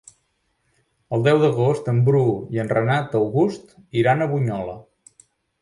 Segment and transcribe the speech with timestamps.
[1.17, 2.23] El deu d'agost en Bru
[2.57, 4.79] i en Renat August iran a Bunyola.